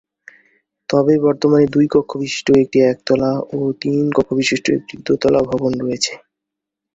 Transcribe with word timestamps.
তবে 0.89 1.13
বর্তমানে 1.25 1.65
দুই 1.75 1.85
কক্ষ 1.93 2.11
বিশিষ্ট 2.21 2.47
একটি 2.63 2.77
একতলা 2.91 3.31
ও 3.49 3.59
তিন 3.81 4.03
কক্ষ 4.15 4.29
বিশিষ্ট 4.39 4.65
একটি 4.77 4.93
দোতলা 5.07 5.41
ভবন 5.49 5.71
রয়েছে। 5.83 6.13